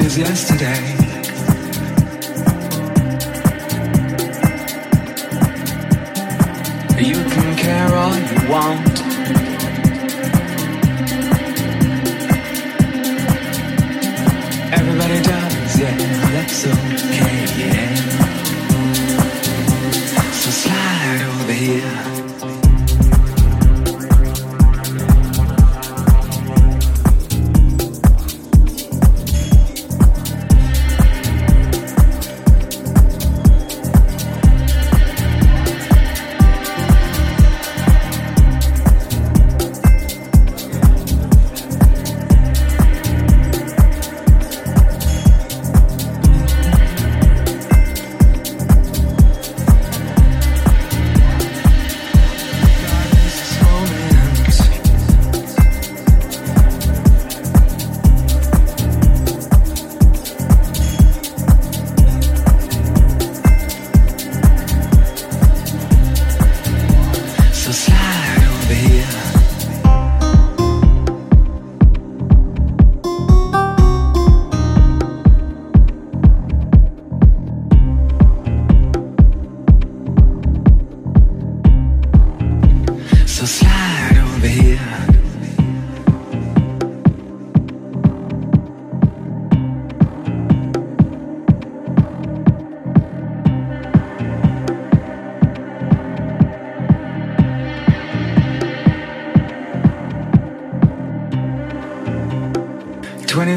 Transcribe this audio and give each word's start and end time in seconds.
21st 0.00 0.10
century's 0.10 0.16
yesterday. 0.16 0.99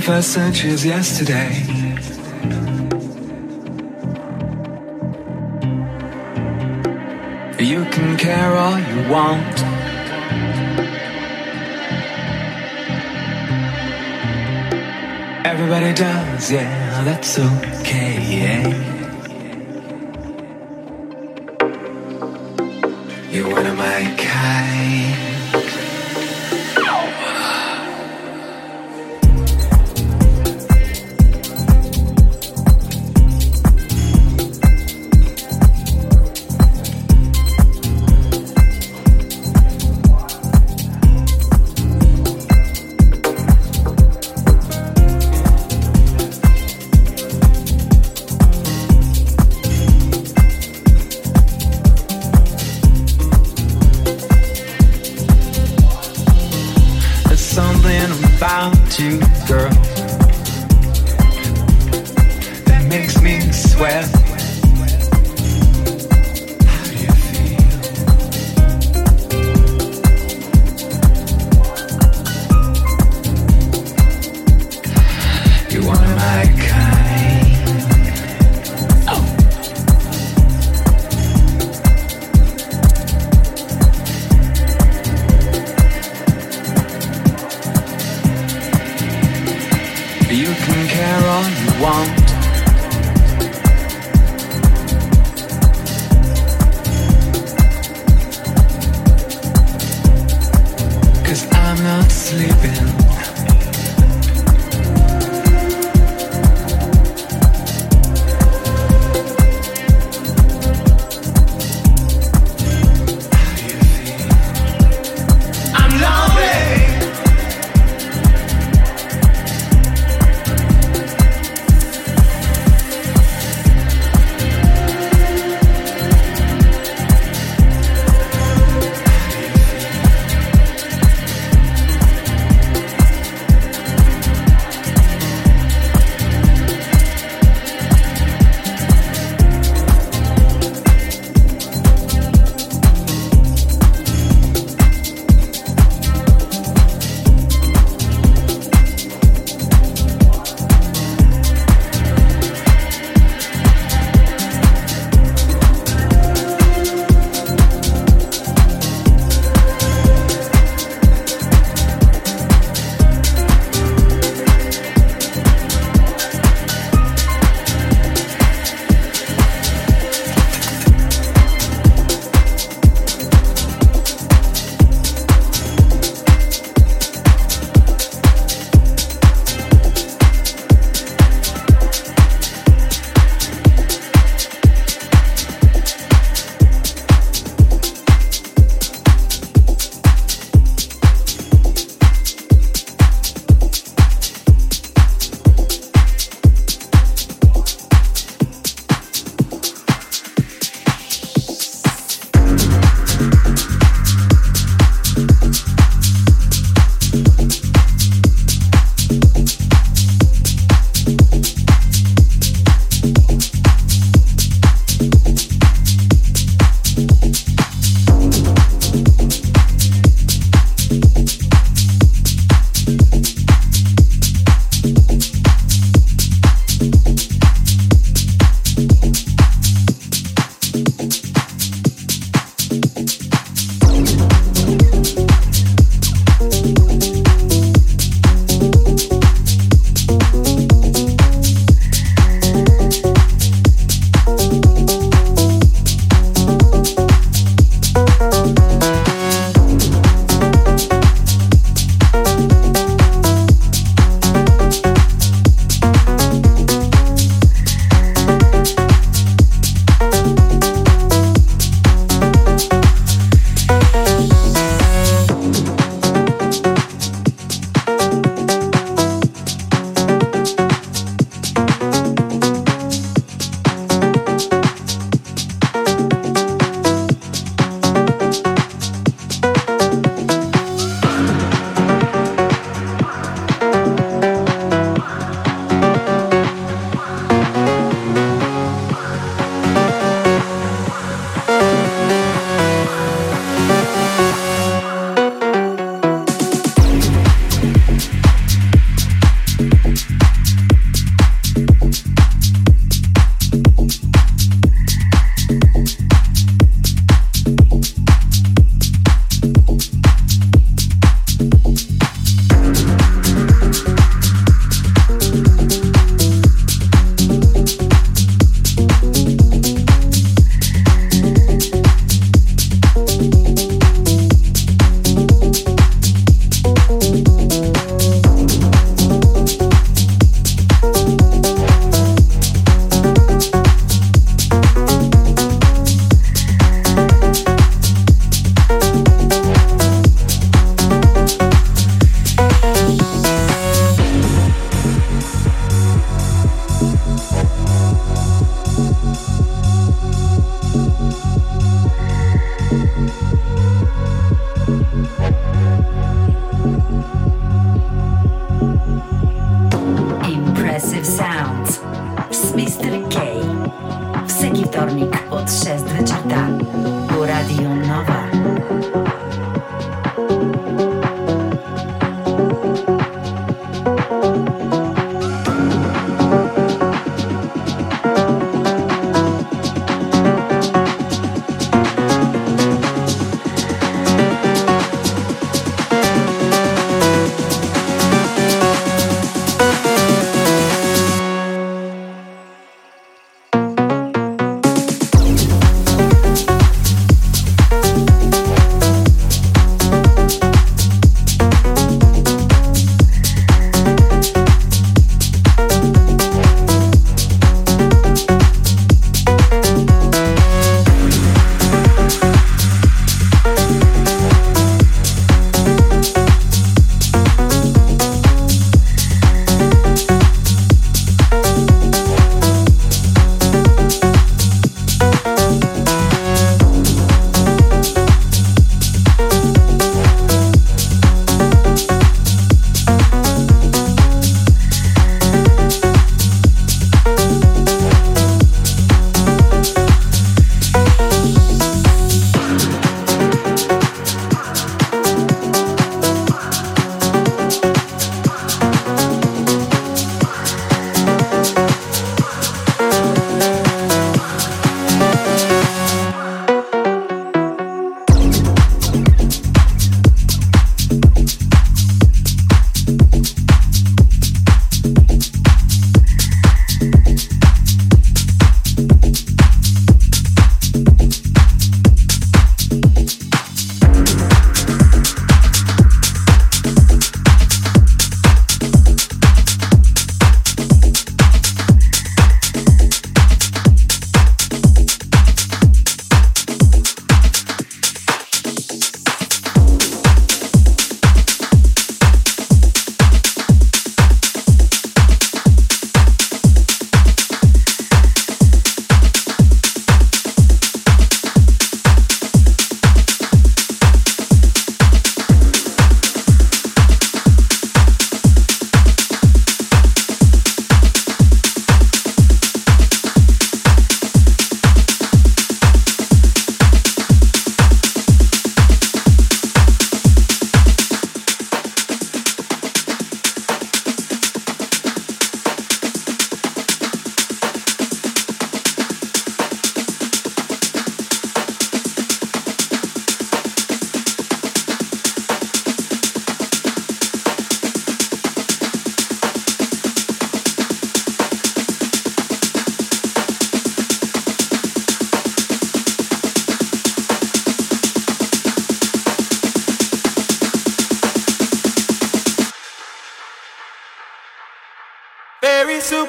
21st 0.04 0.24
century 0.24 0.72
is 0.72 0.86
yesterday. 0.86 1.54
You 7.64 7.86
can 7.86 8.18
care 8.18 8.54
all 8.54 8.78
you 8.78 9.10
want. 9.10 9.64
Everybody 15.46 15.94
does, 15.94 16.52
yeah, 16.52 17.04
that's 17.06 17.40
okay, 17.40 18.42
yeah. 18.42 18.93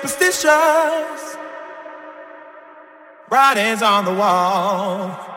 Superstitious. 0.07 1.37
Writings 3.31 3.83
on 3.83 4.05
the 4.05 4.13
wall. 4.13 5.34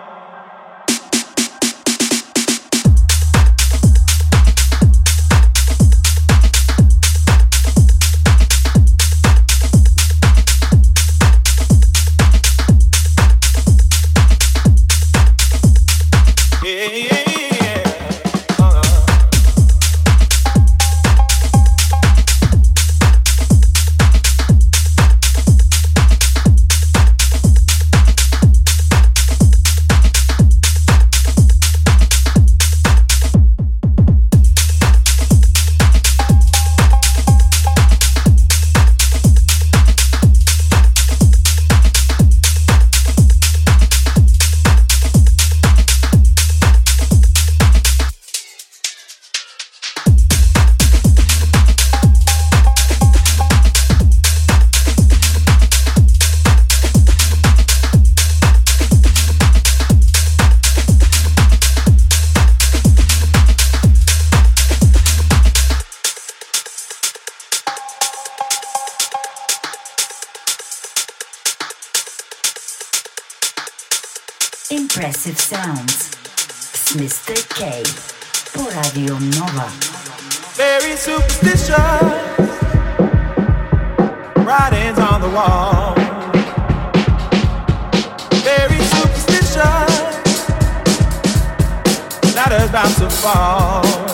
Ladders 92.50 92.70
about 92.70 92.98
to 92.98 93.10
fall. 93.10 94.07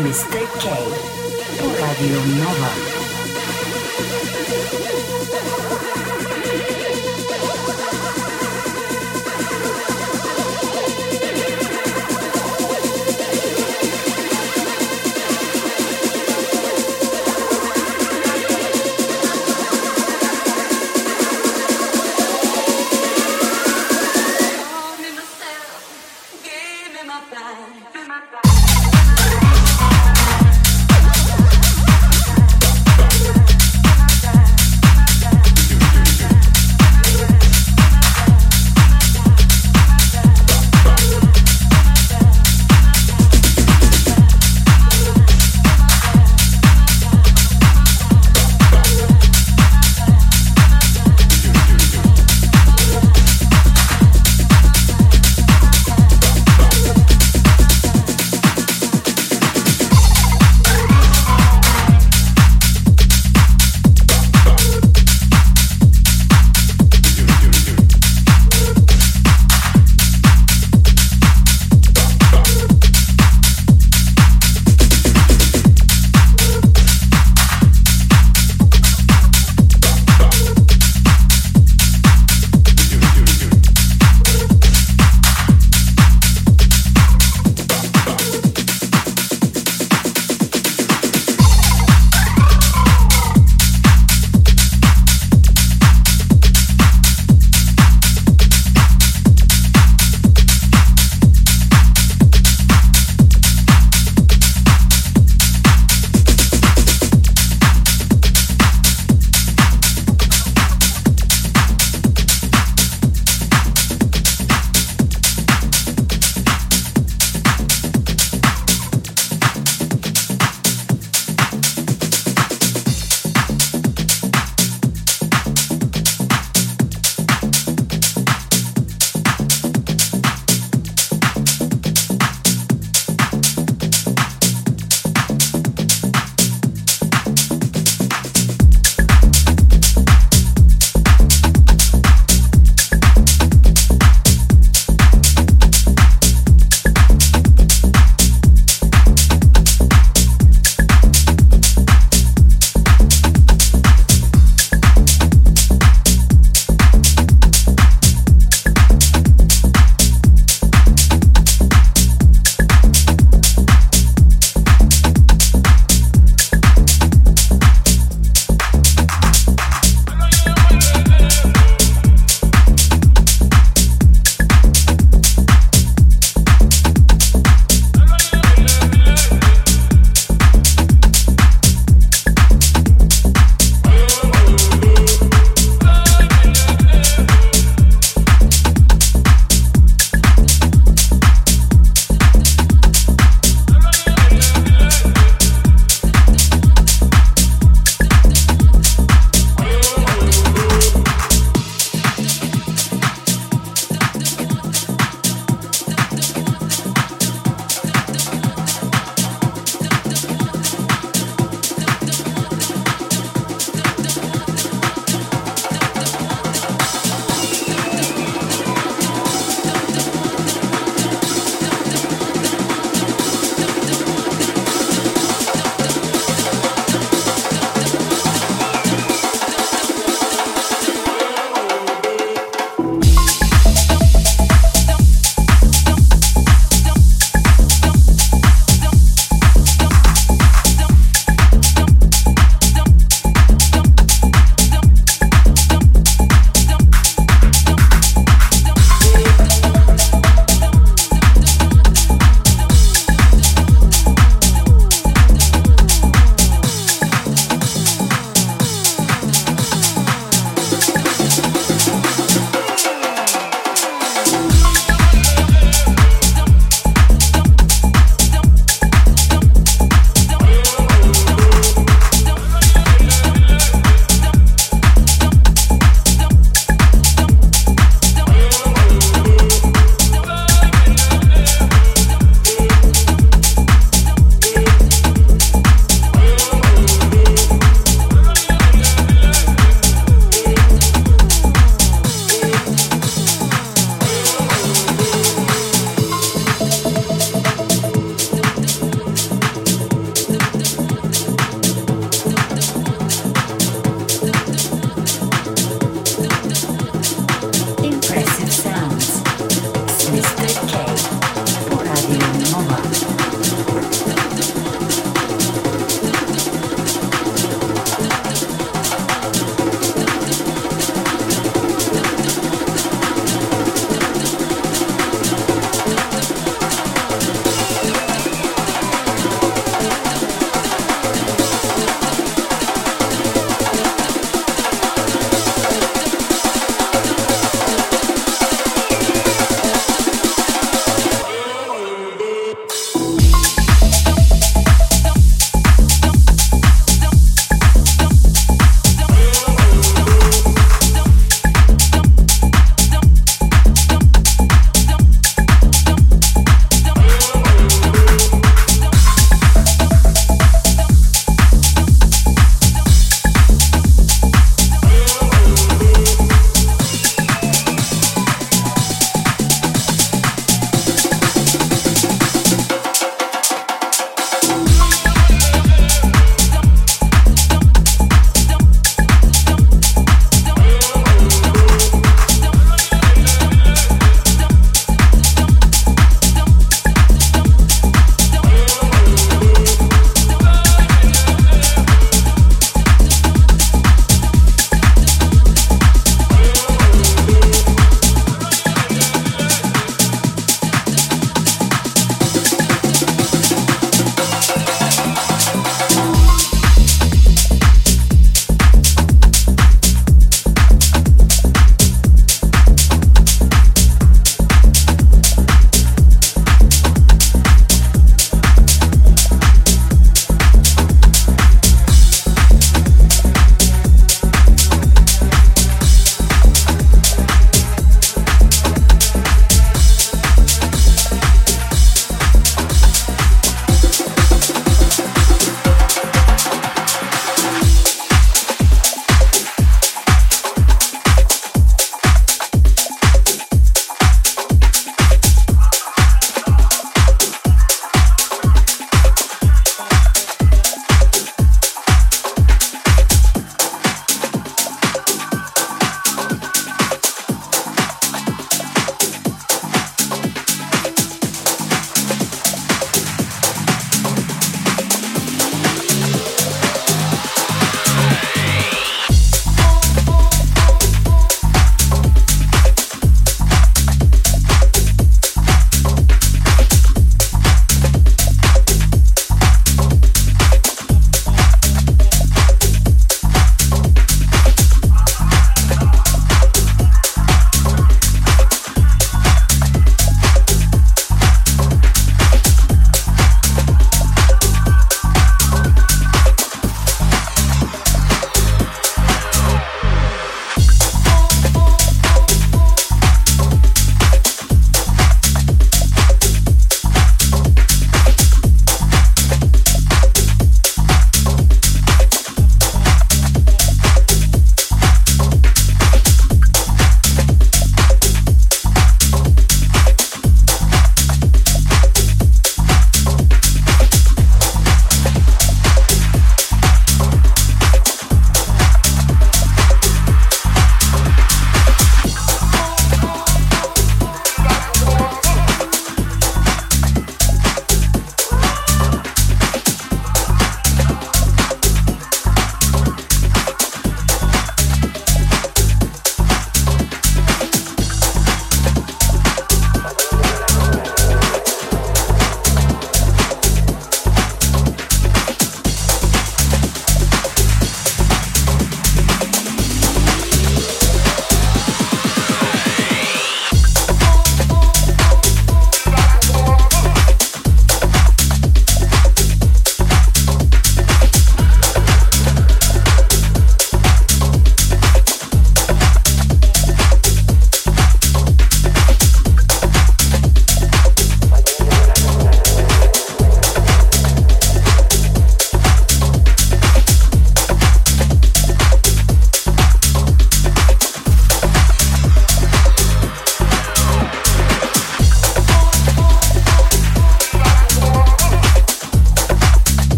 Mr. 0.00 0.40
K. 0.58 0.70
Radio 1.78 2.24
Nova. 2.24 2.89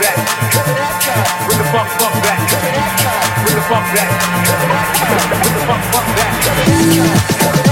back. 0.00 0.16
Bring 1.46 1.58
the 1.58 1.68
funk, 1.72 1.88
funk 2.00 2.14
back. 2.22 2.38
Bring 3.44 3.56
the 3.56 3.64
funk 3.68 3.86
back. 3.94 4.08
Bring 5.42 5.54
the 5.54 5.66
funk, 5.66 5.82
funk 5.92 6.06
back. 6.16 7.71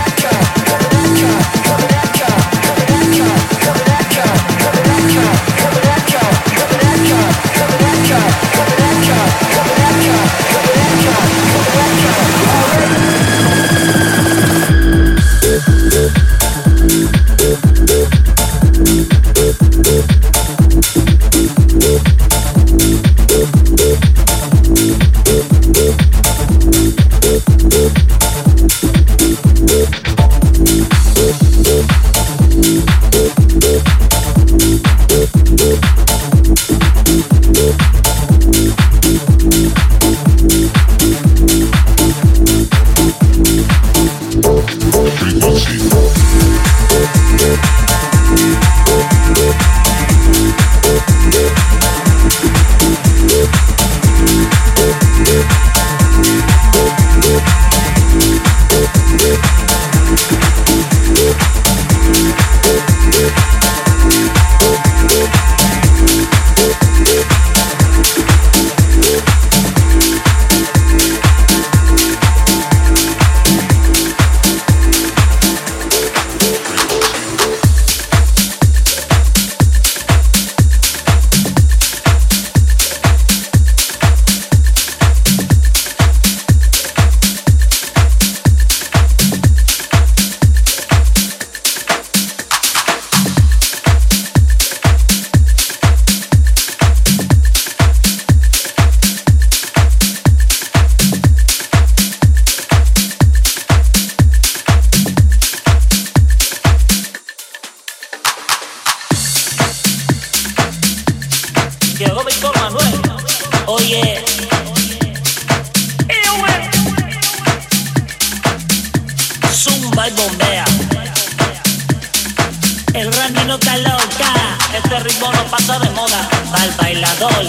pasa 125.50 125.78
de 125.80 125.90
moda, 125.90 126.28
tal 126.52 126.70
bailador. 126.78 127.39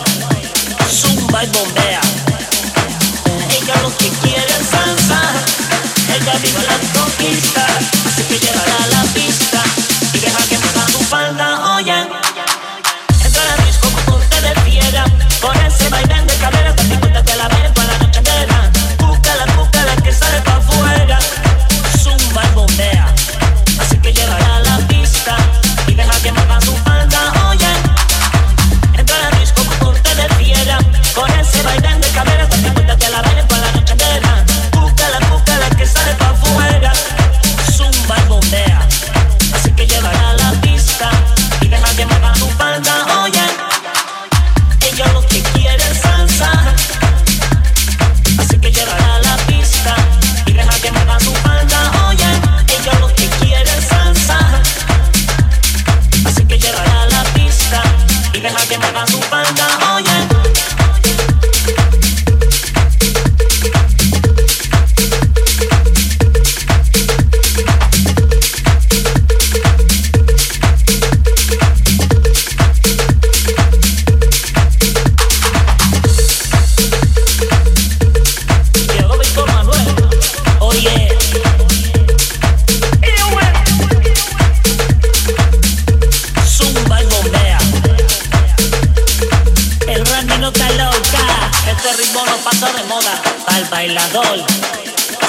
al 93.62 93.70
bailador, 93.70 94.46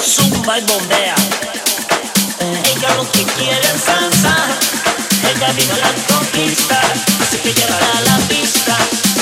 zumba 0.03 0.57
y 0.57 0.61
bombea. 0.61 1.15
Ella 2.39 2.95
lo 2.95 3.11
que 3.11 3.23
quiere 3.23 3.59
es 3.59 3.81
salsa, 3.83 4.35
ella 5.29 5.51
vino 5.53 5.75
la 5.77 5.91
conquista, 6.13 6.81
así 7.21 7.37
que 7.37 7.53
llévala 7.53 7.97
a 7.97 8.01
la 8.01 8.17
pista. 8.27 8.75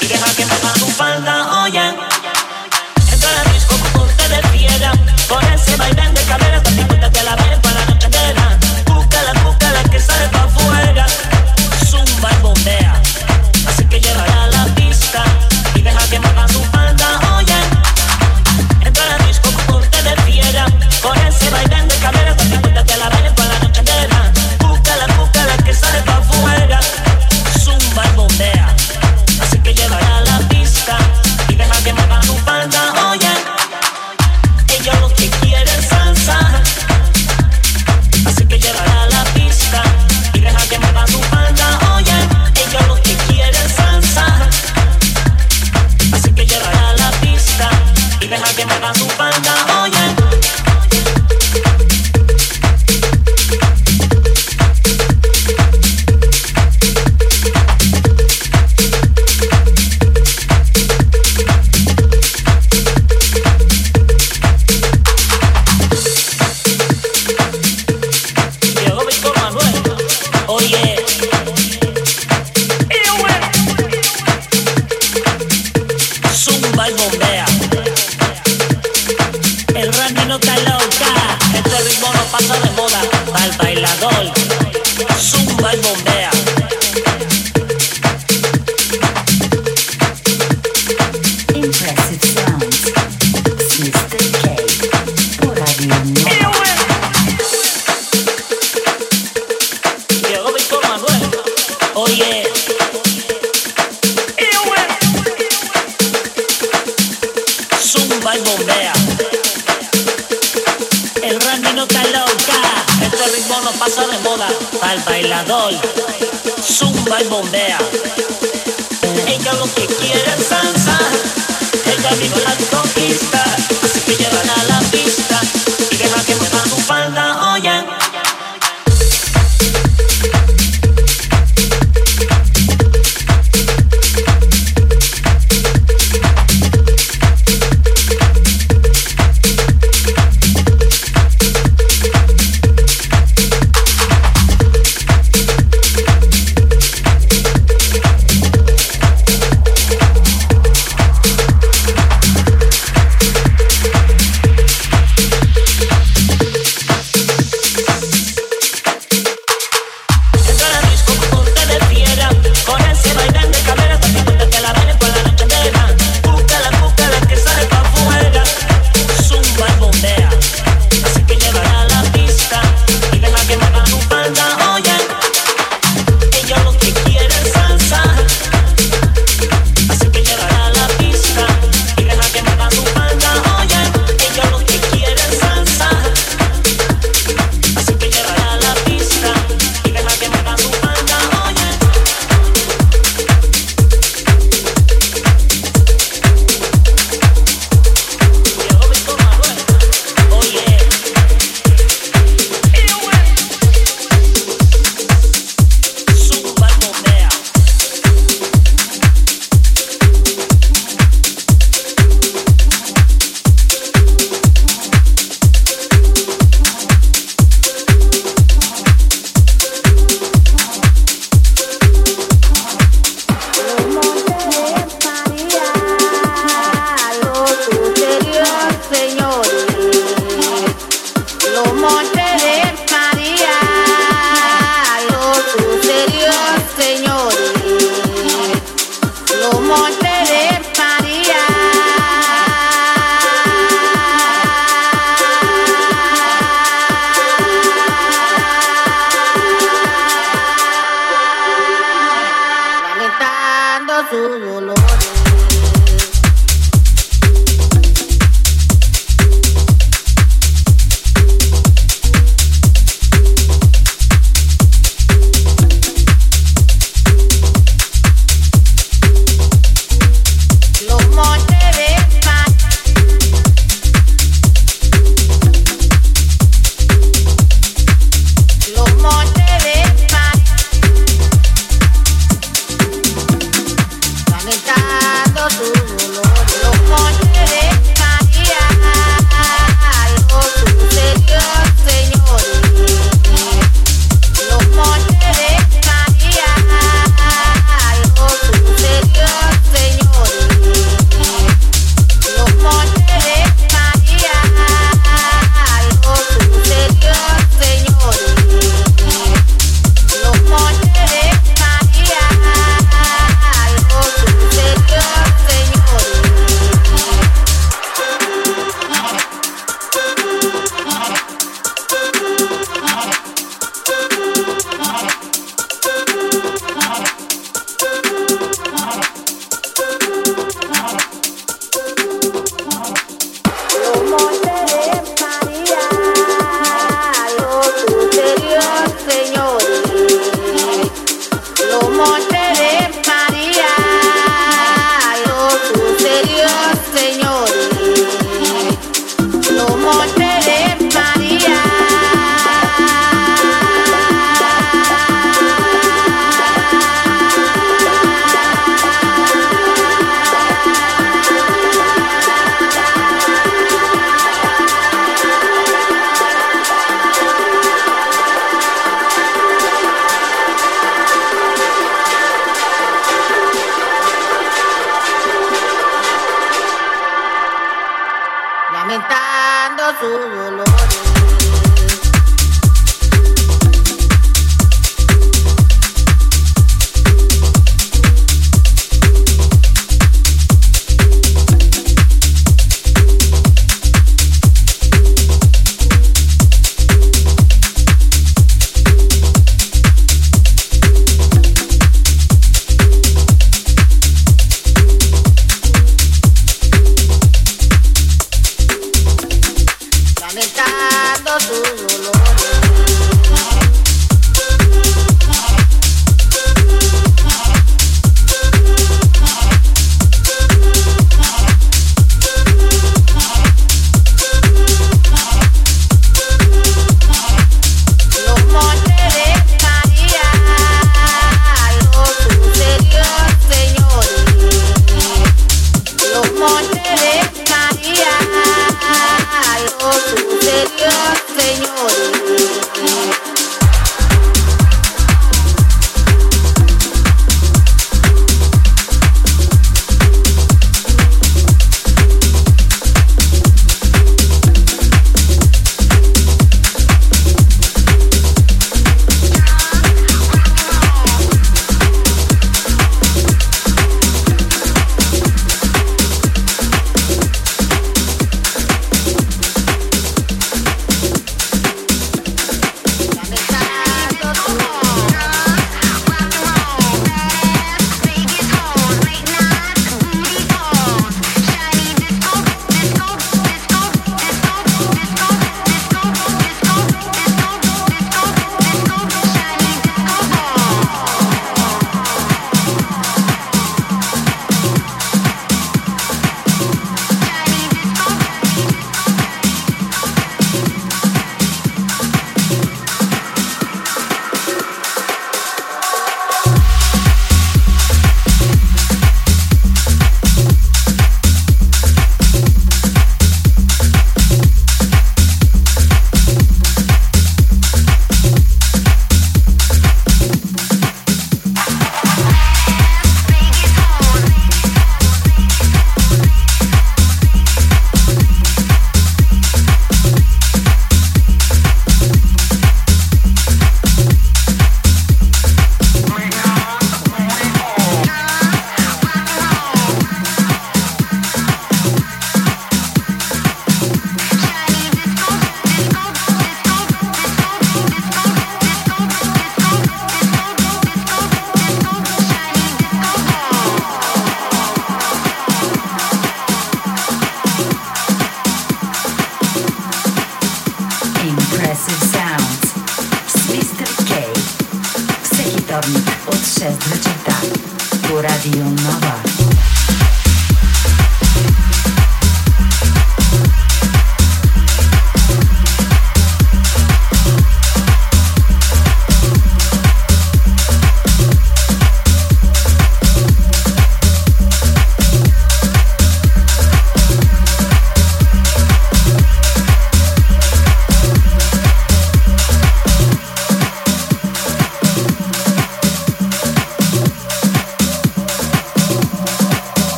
Y 0.00 0.06
deja 0.06 0.26
que 0.34 0.46
mueva 0.46 0.72
tu 0.74 0.86
falda, 0.86 1.62
oye. 1.62 1.88
Entra 3.12 3.30
a 3.30 3.44
la 3.44 3.52
disco 3.52 3.74
como 3.92 4.06
te 4.06 4.28
defiera, 4.28 4.92
con 5.28 5.44
ese 5.52 5.76
baile 5.76 6.10
de 6.10 6.22
cadera 6.22 6.62